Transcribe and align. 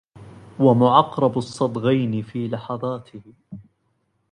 ومعقرب 0.59 1.37
الصدغين 1.37 2.21
في 2.23 2.47
لحظاته 2.47 3.21